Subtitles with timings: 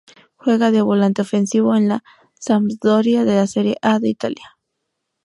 [0.35, 2.03] Juega de volante ofensivo en la
[2.39, 4.57] Sampdoria de la Serie A de Italia.